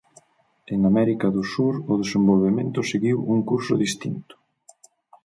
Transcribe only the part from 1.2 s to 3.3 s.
do Sur o desenvolvemento seguiu